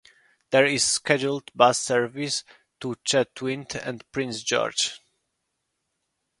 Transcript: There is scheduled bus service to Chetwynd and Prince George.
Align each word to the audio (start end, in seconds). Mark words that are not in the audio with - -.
There 0.49 0.65
is 0.65 0.83
scheduled 0.83 1.51
bus 1.53 1.77
service 1.77 2.43
to 2.79 2.95
Chetwynd 3.05 3.75
and 3.75 4.03
Prince 4.11 4.41
George. 4.41 4.99